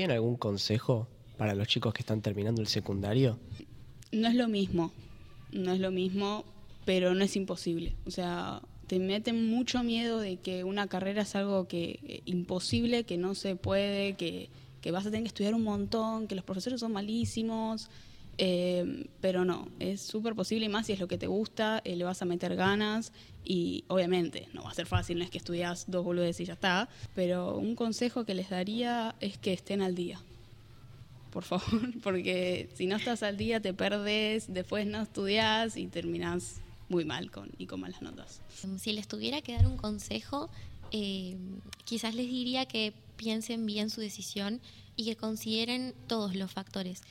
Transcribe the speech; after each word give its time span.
¿Tienen 0.00 0.16
algún 0.16 0.36
consejo 0.36 1.08
para 1.36 1.54
los 1.54 1.68
chicos 1.68 1.92
que 1.92 2.00
están 2.00 2.22
terminando 2.22 2.62
el 2.62 2.68
secundario? 2.68 3.38
No 4.12 4.28
es 4.28 4.34
lo 4.34 4.48
mismo, 4.48 4.92
no 5.52 5.72
es 5.72 5.78
lo 5.78 5.90
mismo, 5.90 6.46
pero 6.86 7.14
no 7.14 7.22
es 7.22 7.36
imposible. 7.36 7.92
O 8.06 8.10
sea, 8.10 8.62
te 8.86 8.98
meten 8.98 9.50
mucho 9.50 9.82
miedo 9.82 10.18
de 10.18 10.38
que 10.38 10.64
una 10.64 10.86
carrera 10.86 11.20
es 11.20 11.36
algo 11.36 11.68
que 11.68 12.00
eh, 12.02 12.22
imposible, 12.24 13.04
que 13.04 13.18
no 13.18 13.34
se 13.34 13.56
puede, 13.56 14.14
que, 14.14 14.48
que 14.80 14.90
vas 14.90 15.04
a 15.04 15.10
tener 15.10 15.24
que 15.24 15.28
estudiar 15.28 15.52
un 15.52 15.64
montón, 15.64 16.28
que 16.28 16.34
los 16.34 16.44
profesores 16.44 16.80
son 16.80 16.92
malísimos, 16.92 17.90
eh, 18.42 19.06
pero 19.20 19.44
no, 19.44 19.68
es 19.80 20.00
súper 20.00 20.34
posible 20.34 20.64
y 20.64 20.68
más 20.70 20.86
si 20.86 20.94
es 20.94 20.98
lo 20.98 21.08
que 21.08 21.18
te 21.18 21.26
gusta, 21.26 21.82
eh, 21.84 21.94
le 21.94 22.04
vas 22.04 22.22
a 22.22 22.24
meter 22.24 22.56
ganas 22.56 23.12
y 23.44 23.84
obviamente 23.88 24.48
no 24.54 24.62
va 24.62 24.70
a 24.70 24.74
ser 24.74 24.86
fácil, 24.86 25.18
no 25.18 25.24
es 25.24 25.30
que 25.30 25.36
estudias 25.36 25.84
dos 25.88 26.06
boludes 26.06 26.40
y 26.40 26.46
ya 26.46 26.54
está, 26.54 26.88
pero 27.14 27.58
un 27.58 27.74
consejo 27.74 28.24
que 28.24 28.34
les 28.34 28.48
daría 28.48 29.14
es 29.20 29.36
que 29.36 29.52
estén 29.52 29.82
al 29.82 29.94
día. 29.94 30.22
Por 31.30 31.44
favor, 31.44 31.92
porque 32.02 32.70
si 32.72 32.86
no 32.86 32.96
estás 32.96 33.22
al 33.22 33.36
día 33.36 33.60
te 33.60 33.74
perdes, 33.74 34.46
después 34.48 34.86
no 34.86 35.02
estudias 35.02 35.76
y 35.76 35.86
terminas 35.88 36.62
muy 36.88 37.04
mal 37.04 37.30
con, 37.30 37.50
y 37.58 37.66
con 37.66 37.80
malas 37.80 38.00
notas. 38.00 38.40
Si 38.78 38.94
les 38.94 39.06
tuviera 39.06 39.42
que 39.42 39.52
dar 39.52 39.66
un 39.66 39.76
consejo, 39.76 40.48
eh, 40.92 41.36
quizás 41.84 42.14
les 42.14 42.26
diría 42.26 42.64
que 42.64 42.94
piensen 43.16 43.66
bien 43.66 43.90
su 43.90 44.00
decisión 44.00 44.62
y 44.96 45.04
que 45.04 45.16
consideren 45.16 45.92
todos 46.06 46.34
los 46.36 46.50
factores. 46.50 47.02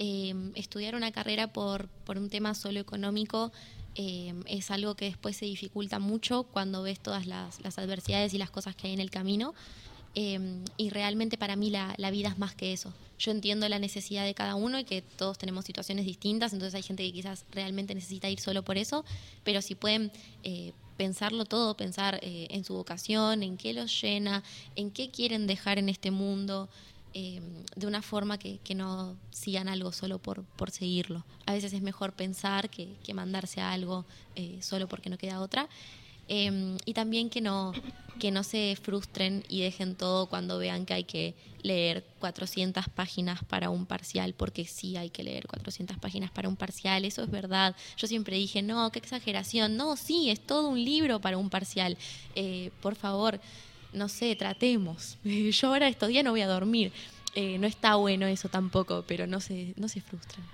Em, 0.00 0.52
estudiar 0.54 0.94
una 0.94 1.10
carrera 1.10 1.48
por, 1.52 1.88
por, 1.88 2.18
un 2.18 2.30
tema 2.30 2.54
solo 2.54 2.78
económico 2.78 3.50
em, 3.96 4.44
es 4.46 4.70
algo 4.70 4.94
que 4.94 5.06
después 5.06 5.36
se 5.36 5.44
dificulta 5.44 5.98
mucho 5.98 6.44
cuando 6.44 6.84
ves 6.84 7.00
todas 7.00 7.26
las, 7.26 7.58
adversidades 7.76 8.32
y 8.32 8.38
las 8.38 8.48
cosas 8.48 8.76
que 8.76 8.86
hay 8.86 8.92
en 8.92 9.00
el 9.00 9.10
camino. 9.10 9.54
Em, 10.14 10.62
y 10.76 10.90
realmente 10.90 11.36
para 11.36 11.56
mí 11.56 11.70
la, 11.70 11.94
la, 11.96 12.12
vida 12.12 12.28
es 12.28 12.38
más 12.38 12.54
que 12.54 12.72
eso. 12.72 12.94
Yo 13.18 13.32
entiendo 13.32 13.68
la 13.68 13.80
necesidad 13.80 14.24
de 14.24 14.34
cada 14.34 14.54
uno 14.54 14.78
y 14.78 14.84
que 14.84 15.02
todos 15.02 15.36
tenemos 15.36 15.64
situaciones 15.64 16.06
distintas, 16.06 16.52
entonces 16.52 16.76
hay 16.76 16.82
gente 16.84 17.02
que 17.02 17.12
quizás 17.12 17.44
realmente 17.50 17.92
necesita 17.92 18.30
ir 18.30 18.38
solo 18.38 18.62
por 18.62 18.78
eso, 18.78 19.04
pero 19.42 19.60
si 19.62 19.74
pueden 19.74 20.12
eh, 20.44 20.74
pensarlo 20.96 21.44
todo, 21.44 21.76
pensar 21.76 22.20
eh, 22.22 22.46
en 22.50 22.62
su 22.62 22.74
vocación, 22.74 23.42
en 23.42 23.56
qué 23.56 23.72
los 23.72 24.00
llena, 24.00 24.44
en 24.76 24.92
qué 24.92 25.10
quieren 25.10 25.48
dejar 25.48 25.78
en 25.78 25.88
este 25.88 26.12
mundo, 26.12 26.68
eh, 27.14 27.40
de 27.76 27.86
una 27.86 28.02
forma 28.02 28.38
que, 28.38 28.60
no 28.74 29.16
sigan 29.30 29.68
algo 29.68 29.92
solo 29.92 30.18
por, 30.18 30.44
por 30.44 30.70
seguirlo. 30.70 31.24
A 31.46 31.52
veces 31.52 31.72
es 31.72 31.82
mejor 31.82 32.12
pensar 32.12 32.70
que, 32.70 32.96
que 33.04 33.14
mandarse 33.14 33.60
a 33.60 33.72
algo 33.72 34.04
eh, 34.36 34.58
solo 34.62 34.88
porque 34.88 35.10
no 35.10 35.18
queda 35.18 35.40
otra. 35.40 35.68
Eh, 36.28 36.76
y 36.84 36.92
también 36.92 37.30
que 37.30 37.40
no, 37.40 37.72
que 38.18 38.30
no 38.30 38.44
se 38.44 38.76
frustren 38.80 39.44
y 39.48 39.62
dejen 39.62 39.94
todo 39.94 40.26
cuando 40.26 40.58
vean 40.58 40.84
que 40.84 40.94
hay 40.94 41.04
que 41.04 41.34
leer 41.62 42.04
400 42.18 42.88
páginas 42.90 43.42
para 43.44 43.70
un 43.70 43.86
parcial, 43.86 44.34
porque 44.34 44.66
sí 44.66 44.96
hay 44.96 45.08
que 45.10 45.22
leer 45.22 45.46
400 45.46 45.96
páginas 45.98 46.30
para 46.30 46.48
un 46.48 46.56
parcial, 46.56 47.04
eso 47.04 47.22
es 47.22 47.30
verdad. 47.30 47.74
Yo 47.96 48.06
siempre 48.06 48.36
dije, 48.36 48.60
no, 48.62 48.90
qué 48.90 48.98
exageración, 48.98 49.76
no, 49.76 49.96
sí, 49.96 50.30
es 50.30 50.40
todo 50.40 50.68
un 50.68 50.84
libro 50.84 51.20
para 51.20 51.38
un 51.38 51.48
parcial. 51.48 51.96
Eh, 52.34 52.70
por 52.82 52.94
favor, 52.94 53.40
no 53.92 54.08
sé, 54.08 54.34
tratemos. 54.36 55.18
Yo 55.24 55.68
ahora 55.68 55.88
estos 55.88 56.08
días 56.08 56.24
no 56.24 56.30
voy 56.30 56.42
a 56.42 56.46
dormir. 56.46 56.92
Eh, 57.34 57.58
no 57.58 57.66
está 57.66 57.94
bueno 57.96 58.26
eso 58.26 58.48
tampoco, 58.48 59.04
pero 59.06 59.26
no 59.26 59.40
se, 59.40 59.74
no 59.76 59.88
se 59.88 60.00
frustren. 60.00 60.44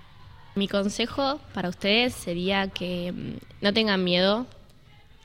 Mi 0.55 0.67
consejo 0.67 1.39
para 1.53 1.69
ustedes 1.69 2.13
sería 2.13 2.67
que 2.69 3.11
mm, 3.11 3.33
no 3.61 3.73
tengan 3.73 4.03
miedo 4.03 4.45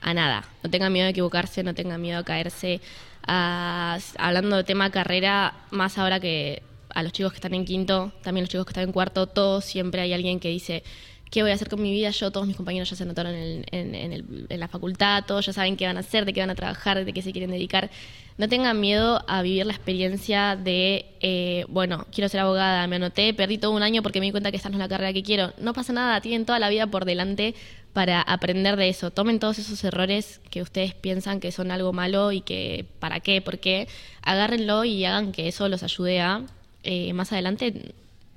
a 0.01 0.15
nada, 0.15 0.49
no 0.63 0.71
tengan 0.71 0.93
miedo 0.93 1.05
de 1.05 1.11
equivocarse, 1.11 1.63
no 1.63 1.75
tengan 1.75 2.01
miedo 2.01 2.19
a 2.19 2.25
caerse. 2.25 2.81
A, 3.27 3.99
hablando 4.19 4.57
de 4.57 4.65
tema 4.65 4.91
carrera, 4.91 5.55
más 5.71 5.99
ahora 5.99 6.19
que 6.19 6.63
a 6.89 7.03
los 7.03 7.13
chicos 7.13 7.33
que 7.33 7.37
están 7.37 7.55
en 7.55 7.65
quinto, 7.65 8.13
también 8.23 8.45
los 8.45 8.51
chicos 8.51 8.67
que 8.67 8.71
están 8.71 8.85
en 8.85 8.93
cuarto, 8.93 9.27
todos 9.27 9.65
siempre 9.65 10.01
hay 10.01 10.13
alguien 10.13 10.41
que 10.41 10.49
dice, 10.49 10.83
qué 11.31 11.43
voy 11.43 11.53
a 11.53 11.55
hacer 11.55 11.69
con 11.69 11.81
mi 11.81 11.93
vida. 11.93 12.11
Yo, 12.11 12.31
todos 12.31 12.47
mis 12.47 12.57
compañeros 12.57 12.91
ya 12.91 12.97
se 12.97 13.05
anotaron 13.05 13.35
en, 13.35 13.65
en, 13.71 13.95
en, 13.95 14.13
el, 14.13 14.47
en, 14.49 14.61
la 14.61 14.69
facultad, 14.69 15.25
todos 15.27 15.47
ya 15.47 15.53
saben 15.53 15.77
qué 15.77 15.87
van 15.87 15.97
a 15.97 16.01
hacer, 16.01 16.25
de 16.25 16.33
qué 16.33 16.41
van 16.41 16.51
a 16.51 16.55
trabajar, 16.55 17.05
de 17.05 17.13
qué 17.13 17.23
se 17.23 17.33
quieren 17.33 17.51
dedicar. 17.51 17.91
No 18.37 18.49
tengan 18.49 18.81
miedo 18.81 19.23
a 19.29 19.43
vivir 19.43 19.67
la 19.67 19.73
experiencia 19.73 20.57
de, 20.57 21.07
eh, 21.21 21.67
bueno, 21.69 22.07
quiero 22.11 22.29
ser 22.29 22.41
abogada, 22.41 22.87
me 22.87 22.97
anoté, 22.97 23.35
perdí 23.35 23.59
todo 23.59 23.73
un 23.73 23.83
año 23.83 24.03
porque 24.03 24.19
me 24.19 24.27
di 24.27 24.33
cuenta 24.33 24.51
que 24.51 24.57
esta 24.57 24.71
no 24.71 24.77
es 24.77 24.81
la 24.81 24.89
carrera 24.89 25.13
que 25.13 25.23
quiero. 25.23 25.53
No 25.59 25.75
pasa 25.75 25.93
nada, 25.93 26.21
tienen 26.21 26.47
toda 26.47 26.59
la 26.59 26.69
vida 26.71 26.87
por 26.87 27.05
delante 27.05 27.55
para 27.93 28.23
aprender 28.23 28.77
de 28.77 28.89
eso. 28.89 29.11
Tomen 29.11 29.41
todos 29.41 29.59
esos 29.59 29.83
errores 29.85 30.41
que 30.51 30.63
ustedes 30.63 30.95
piensan 30.95 31.41
que 31.41 31.53
son 31.53 31.71
algo 31.71 31.93
malo 31.93 32.33
y 32.33 32.41
que, 32.41 32.87
¿para 32.99 33.21
qué? 33.21 33.43
¿Por 33.43 33.59
qué? 33.59 33.89
Agárrenlo 34.23 34.85
y 34.85 35.05
hagan 35.05 35.33
que 35.33 35.49
eso 35.49 35.69
los 35.69 35.83
ayude 35.83 36.21
a, 36.21 36.43
eh, 36.83 37.13
más 37.13 37.33
adelante, 37.33 37.93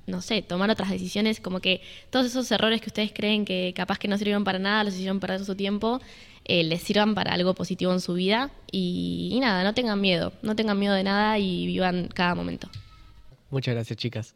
no 0.06 0.20
sé, 0.22 0.42
tomar 0.42 0.70
otras 0.70 0.90
decisiones, 0.90 1.40
como 1.40 1.60
que 1.60 1.80
todos 2.10 2.26
esos 2.26 2.50
errores 2.50 2.80
que 2.80 2.88
ustedes 2.88 3.12
creen 3.12 3.44
que 3.44 3.72
capaz 3.74 3.98
que 3.98 4.08
no 4.08 4.18
sirvieron 4.18 4.44
para 4.44 4.58
nada, 4.58 4.84
los 4.84 4.94
hicieron 4.94 5.20
perder 5.20 5.44
su 5.44 5.54
tiempo, 5.54 6.00
eh, 6.44 6.62
les 6.64 6.82
sirvan 6.82 7.14
para 7.14 7.32
algo 7.32 7.54
positivo 7.54 7.92
en 7.92 8.00
su 8.00 8.14
vida 8.14 8.50
y, 8.70 9.30
y 9.32 9.40
nada, 9.40 9.64
no 9.64 9.74
tengan 9.74 10.00
miedo, 10.00 10.32
no 10.42 10.54
tengan 10.56 10.78
miedo 10.78 10.94
de 10.94 11.04
nada 11.04 11.38
y 11.38 11.66
vivan 11.66 12.08
cada 12.12 12.34
momento. 12.34 12.68
Muchas 13.50 13.74
gracias 13.74 13.98
chicas. 13.98 14.34